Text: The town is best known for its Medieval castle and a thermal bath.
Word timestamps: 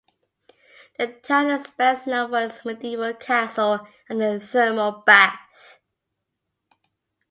The 0.97 1.09
town 1.21 1.51
is 1.51 1.67
best 1.67 2.07
known 2.07 2.31
for 2.31 2.39
its 2.43 2.65
Medieval 2.65 3.13
castle 3.13 3.87
and 4.09 4.19
a 4.23 4.39
thermal 4.39 5.03
bath. 5.05 5.79